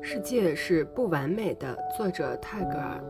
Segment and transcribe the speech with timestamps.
[0.00, 3.00] 世界是不完美的，作者泰戈尔。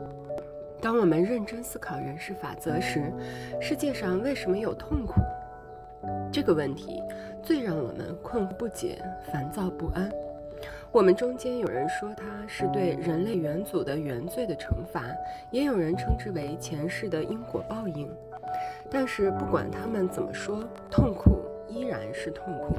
[0.80, 3.12] 当我们认真思考人事法则时，
[3.60, 5.14] 世界上为什么有痛苦？
[6.30, 7.02] 这个问题
[7.42, 9.02] 最让我们困惑不解、
[9.32, 10.10] 烦躁不安。
[10.92, 15.02] 我们中间有人说它是对人类元祖的原罪的惩罚，
[15.50, 18.08] 也有人称之为前世的因果报应。
[18.90, 22.76] 但是不管他们怎么说，痛苦依然是痛苦。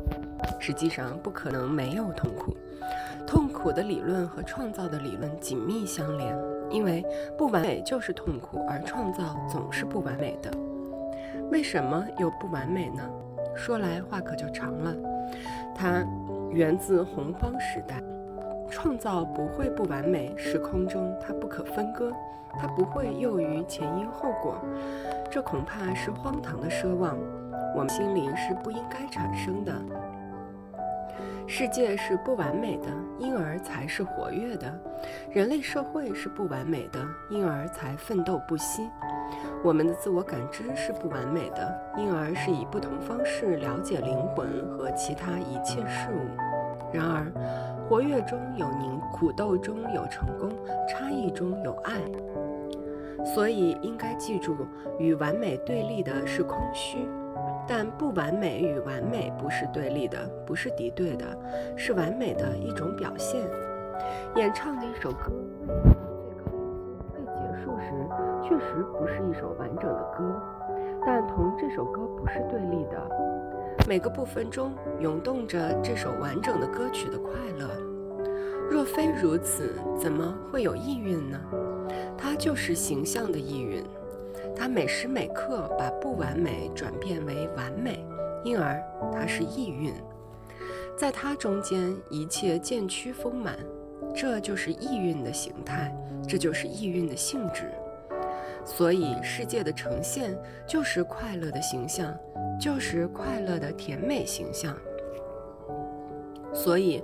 [0.60, 2.56] 实际上不可能没有痛苦。
[3.26, 6.38] 痛苦的理论和创造的理论紧密相连，
[6.70, 7.06] 因为
[7.38, 10.52] 不完美就是痛苦，而创造总是不完美的。
[11.52, 13.04] 为什么有不完美呢？
[13.56, 14.96] 说来话可就长了。
[15.74, 16.06] 它。
[16.52, 18.02] 源自洪荒时代，
[18.70, 22.14] 创造不会不完美，时空中它不可分割，
[22.58, 24.56] 它不会囿于前因后果，
[25.30, 27.18] 这恐怕是荒唐的奢望，
[27.76, 29.74] 我们心里是不应该产生的。
[31.48, 32.88] 世界是不完美的，
[33.20, 34.68] 因而才是活跃的；
[35.32, 38.90] 人类社会是不完美的，因而才奋斗不息。
[39.64, 46.38] 我们的自我感知是不完美的，因而是以不同方式了解灵魂和其他一切事物。
[46.94, 47.32] 然而，
[47.88, 50.50] 活跃中有宁，苦斗中有成功，
[50.88, 51.94] 差异中有爱。
[53.26, 54.56] 所以，应该记住，
[55.00, 57.00] 与完美对立的是空虚，
[57.68, 61.26] 但不完美与完美不是对立的，不是敌对的，
[61.76, 63.42] 是完美的一种表现。
[64.36, 65.32] 演唱的一首歌，
[65.66, 65.74] 最
[66.36, 66.62] 高音
[67.14, 67.88] 未结束时，
[68.44, 70.42] 确实不是一首完整的歌，
[71.06, 73.02] 但同这首歌不是对立的。
[73.88, 77.70] 每个部分中涌动着这首完整的歌曲的快乐。
[78.70, 81.40] 若非如此，怎么会有意蕴呢？
[82.18, 83.84] 它就是形象的意蕴。
[84.56, 88.06] 它每时每刻把不完美转变为完美，
[88.44, 88.80] 因而
[89.12, 89.92] 它是意蕴。
[90.96, 93.58] 在它中间，一切渐趋丰满。
[94.14, 95.92] 这就是意蕴的形态，
[96.28, 97.72] 这就是意蕴的性质。
[98.64, 102.16] 所以，世界的呈现就是快乐的形象，
[102.62, 104.78] 就是快乐的甜美形象。
[106.54, 107.04] 所以，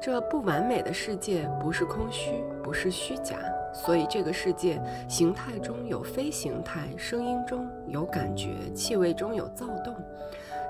[0.00, 3.36] 这不完美的世界不是空虚，不是虚假。
[3.72, 9.94] 所以，这个世界形态中有非形态，声音中有感觉，气味中有躁动，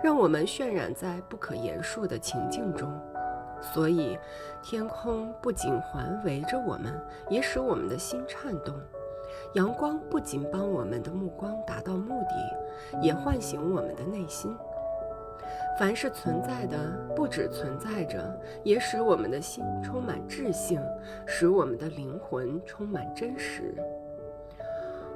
[0.03, 2.91] 让我们渲染在不可言述的情境中。
[3.61, 4.19] 所以，
[4.63, 8.75] 天空不仅环围着我们，也使我们的心颤动。
[9.55, 14.57] 阳光不仅帮我们的目光达到目的，也唤醒我们的内心。
[15.79, 16.79] 凡是存在的，
[17.15, 20.81] 不止存在着，也使我们的心充满智性，
[21.27, 23.75] 使我们的灵魂充满真实。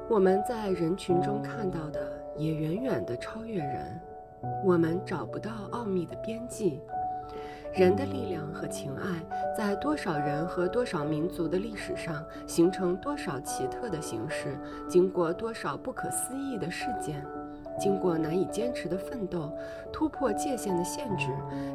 [0.06, 4.00] 我们在人群中看到的，也远远地超越人。
[4.64, 6.82] 我们找不到奥秘的边际。
[7.72, 9.24] 人的力量和情爱，
[9.56, 17.24] 在多少人和多少民族的历史上形成多少奇特的形式，经过多少不可思议的事件，
[17.78, 19.50] 经过难以坚持的奋斗，
[19.92, 21.28] 突破界限的限制，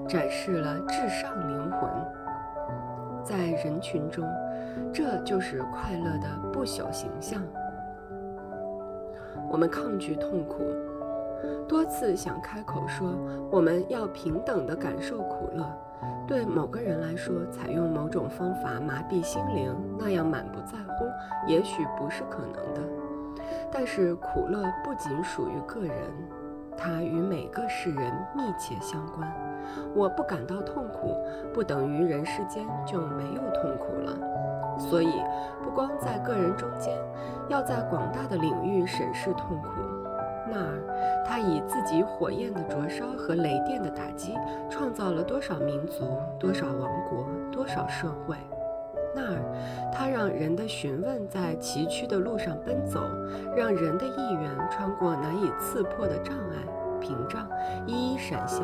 [0.08, 1.90] 展示了至上灵魂。
[3.24, 4.24] 在人群中，
[4.94, 7.42] 这就是快乐的不朽形象。
[9.50, 10.64] 我们抗拒痛苦。
[11.68, 13.14] 多次想开口说，
[13.52, 15.66] 我们要平等地感受苦乐。
[16.28, 21.06] 对某个人来说，采用某种方法麻痹心灵，那样满不在乎，
[21.48, 22.82] 也许不是可能的。
[23.72, 25.94] 但是苦乐不仅属于个人，
[26.78, 29.32] 它与每个世人密切相关。
[29.94, 31.18] 我不感到痛苦，
[31.54, 34.18] 不等于人世间就没有痛苦了。
[34.78, 35.24] 所以，
[35.64, 36.94] 不光在个人中间，
[37.48, 39.70] 要在广大的领域审视痛苦。
[40.48, 44.38] 那儿，他以自己火焰的灼烧和雷电的打击，
[44.70, 48.36] 创造了多少民族、多少王国、多少社会。
[49.16, 53.00] 那儿，他让人的询问在崎岖的路上奔走，
[53.56, 57.48] 让人的意愿穿过难以刺破的障碍屏障，
[57.86, 58.62] 一一闪现，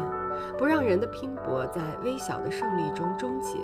[0.58, 3.58] 不让人的拼搏在微小的胜利中终结。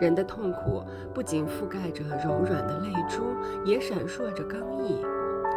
[0.00, 0.82] 人的痛苦
[1.14, 3.22] 不仅覆盖着柔软的泪珠，
[3.64, 5.04] 也闪烁着刚毅。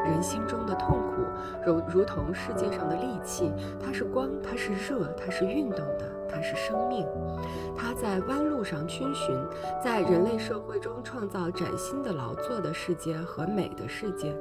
[0.05, 1.23] 人心中的痛苦，
[1.65, 3.51] 如如同世界上的利器，
[3.83, 7.05] 它是光，它是热，它是运动的，它是生命。
[7.77, 9.35] 它在弯路上逡巡，
[9.83, 14.35] 在人类社会中创造崭新的劳作的世界和美的世界。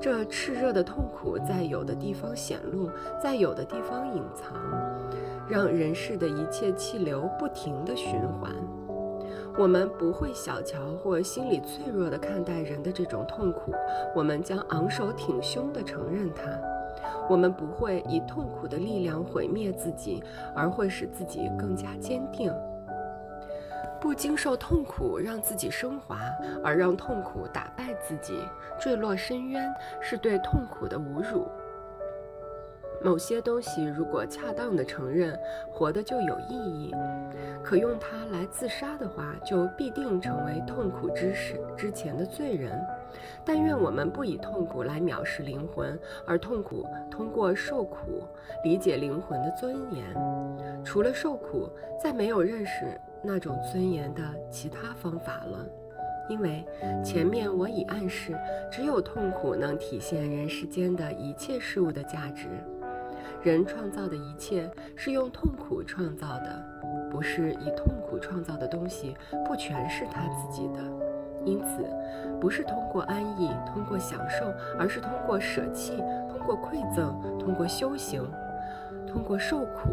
[0.00, 2.90] 这炽热的痛苦在有的地方显露，
[3.22, 4.52] 在有的地方隐藏，
[5.48, 8.52] 让人世的一切气流不停地循环。
[9.56, 13.72] 我们不会小瞧或心理脆弱地看待人的这种痛苦，
[14.14, 16.42] 我们将昂首挺胸地承认它。
[17.28, 20.22] 我们不会以痛苦的力量毁灭自己，
[20.54, 22.52] 而会使自己更加坚定。
[24.00, 26.18] 不经受痛苦让自己升华，
[26.64, 28.36] 而让痛苦打败自己，
[28.80, 31.46] 坠落深渊，是对痛苦的侮辱。
[33.04, 35.38] 某些东西如果恰当的承认，
[35.70, 36.94] 活的就有意义；
[37.62, 42.80] 可用它来自杀的话，就必定成为痛苦之时之前的罪人。
[43.44, 48.22] 但愿我们不以痛苦来藐视灵魂，而痛苦通过受苦
[48.62, 50.04] 理解灵魂的尊严。
[50.84, 51.68] 除了受苦，
[52.00, 55.66] 再没有认识那种尊严的其他方法了。
[56.28, 56.64] 因为
[57.04, 58.32] 前面我已暗示，
[58.70, 62.46] 只有痛苦能体现人世间的一切事物的价值。
[63.42, 66.64] 人创造的一切是用痛苦创造的，
[67.10, 70.78] 不是以痛苦创造的东西不全是他自己的。
[71.44, 71.84] 因此，
[72.40, 74.46] 不是通过安逸、通过享受，
[74.78, 75.96] 而是通过舍弃、
[76.28, 78.24] 通过馈赠、通过修行、
[79.08, 79.90] 通过受苦，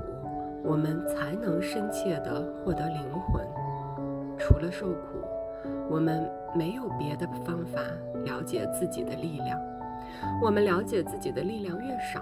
[0.63, 3.43] 我们才能深切地获得灵魂。
[4.37, 5.25] 除了受苦，
[5.89, 7.81] 我们没有别的方法
[8.25, 9.59] 了解自己的力量。
[10.41, 12.21] 我们了解自己的力量越少，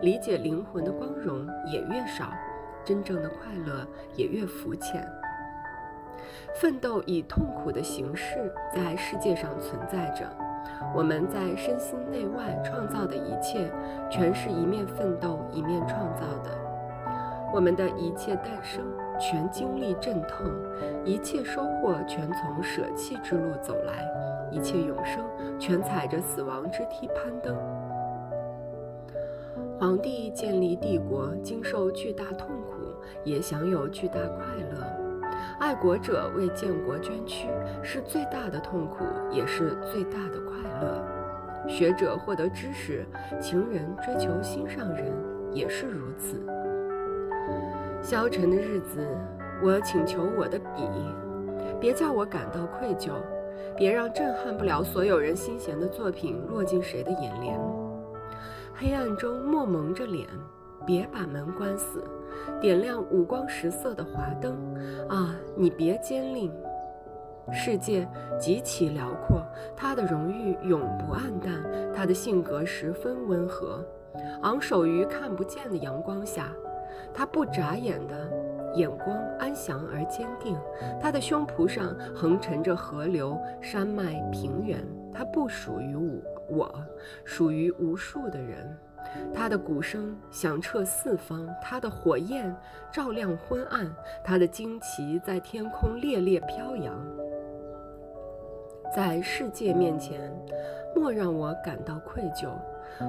[0.00, 2.32] 理解灵魂的光荣也越少，
[2.84, 5.06] 真正的快乐也越肤浅。
[6.60, 10.24] 奋斗以痛苦的形式在世界上存在着，
[10.94, 13.70] 我们在身心内外创造的一切，
[14.10, 16.50] 全是一面奋斗一面创造的。
[17.52, 18.84] 我们的一切诞生
[19.18, 20.46] 全经历阵痛，
[21.04, 24.04] 一切收获全从舍弃之路走来，
[24.54, 25.24] 一切永生
[25.58, 27.56] 全踩着死亡之梯攀登。
[29.80, 34.86] 皇帝建立帝国，经受巨大痛苦，也享有巨大快乐。
[35.58, 37.48] 爱国者为建国捐躯，
[37.82, 41.04] 是最大的痛苦，也是最大的快乐。
[41.66, 43.04] 学者获得知识，
[43.40, 45.12] 情人追求心上人，
[45.52, 46.40] 也是如此。
[48.00, 49.04] 消沉的日子，
[49.62, 50.88] 我请求我的笔，
[51.80, 53.14] 别叫我感到愧疚，
[53.76, 57.58] 别让震撼不了所有人心弦的作品落进谁的眼帘。
[58.74, 60.28] 黑暗中莫蒙着脸，
[60.86, 62.02] 别把门关死，
[62.60, 64.56] 点亮五光十色的华灯。
[65.08, 66.52] 啊，你别坚令。
[67.52, 68.08] 世界
[68.38, 69.42] 极其辽阔，
[69.76, 71.62] 他的荣誉永不暗淡，
[71.94, 73.84] 他的性格十分温和，
[74.42, 76.48] 昂首于看不见的阳光下，
[77.12, 78.14] 他不眨眼的
[78.74, 80.56] 眼光安详而坚定，
[81.00, 84.78] 他的胸脯上横陈着河流、山脉、平原，
[85.12, 86.20] 他不属于我。
[86.46, 86.70] 我
[87.24, 88.76] 属于无数的人，
[89.32, 92.54] 他的鼓声响彻四方，他的火焰
[92.92, 93.90] 照亮昏暗，
[94.22, 96.94] 他的旌旗在天空猎猎飘扬。
[98.94, 100.30] 在世界面前，
[100.94, 102.50] 莫让我感到愧疚。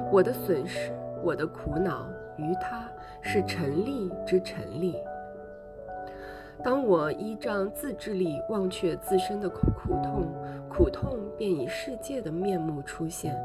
[0.09, 2.07] 我的损失，我的苦恼，
[2.37, 2.89] 于他
[3.21, 4.95] 是陈立之陈立。
[6.63, 10.33] 当我依仗自制力忘却自身的苦苦痛，
[10.69, 13.35] 苦痛便以世界的面目出现。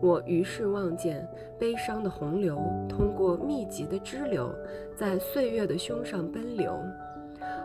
[0.00, 1.26] 我于是望见
[1.58, 2.58] 悲伤的洪流
[2.88, 4.50] 通过密集的支流，
[4.96, 6.72] 在岁月的胸上奔流；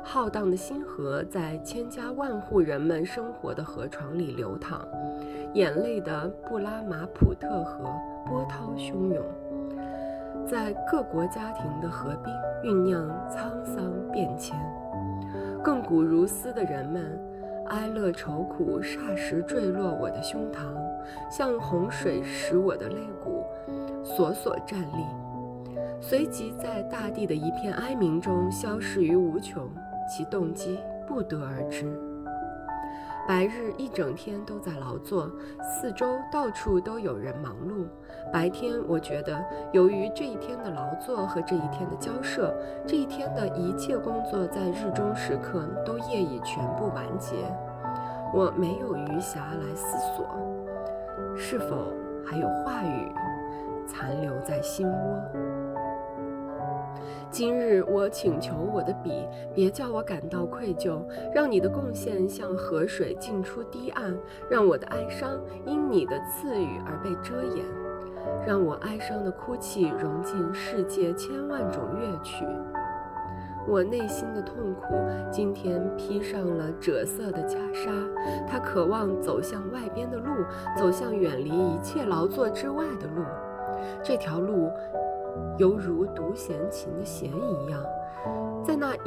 [0.04, 4.86] 浩荡的星河在千家万户人们生活的河床里流淌；
[5.54, 7.90] 眼泪的布拉马普特河
[8.26, 9.24] 波涛汹涌，
[10.50, 14.58] 在各国家庭的河滨酝酿沧桑变迁。
[15.64, 17.20] 亘古如斯的人们，
[17.68, 20.74] 哀乐愁苦霎时坠落我的胸膛，
[21.30, 23.44] 像洪水使我的肋骨
[24.04, 29.70] 索索站立，随即在大地的一片哀鸣中消失于无穷。
[30.12, 31.86] 其动机不得而知。
[33.30, 35.32] 白日一整天都在劳作，
[35.62, 37.86] 四周到处都有人忙碌。
[38.34, 39.40] 白天，我觉得
[39.72, 42.52] 由于这一天的劳作和这一天的交涉，
[42.88, 47.36] 这一天的一切工作在日中时刻都业已全部完结。
[48.34, 50.26] 我没有余暇来思索，
[51.38, 51.94] 是否
[52.26, 53.12] 还有话语
[53.86, 55.59] 残留在心窝。
[57.32, 59.12] 今日我请求我的笔，
[59.54, 61.00] 别叫我感到愧疚，
[61.34, 64.18] 让你的贡献像河水进出堤岸，
[64.50, 67.64] 让我的哀伤因你的赐予而被遮掩，
[68.48, 72.44] 让我哀伤的哭泣融进世界千万种乐曲。
[73.68, 74.96] 我内心的痛苦
[75.32, 77.92] 今天披上了赭色的袈裟，
[78.48, 80.32] 它渴望走向外边的路，
[80.76, 83.24] 走向远离一切劳作之外的路。
[84.04, 84.72] 这条路。
[85.58, 87.84] 犹如独弦琴的弦一样，
[88.66, 89.02] 在那隐。